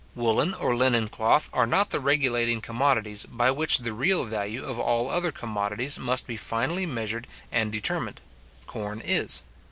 Woollen 0.15 0.55
or 0.55 0.75
linen 0.75 1.09
cloth 1.09 1.47
are 1.53 1.67
not 1.67 1.91
the 1.91 1.99
regulating 1.99 2.59
commodities 2.59 3.27
by 3.27 3.51
which 3.51 3.77
the 3.77 3.93
real 3.93 4.23
value 4.23 4.65
of 4.65 4.79
all 4.79 5.11
other 5.11 5.31
commodities 5.31 5.99
must 5.99 6.25
be 6.25 6.37
finally 6.37 6.87
measured 6.87 7.27
and 7.51 7.71
determined; 7.71 8.19
corn 8.65 8.99
is. 8.99 9.43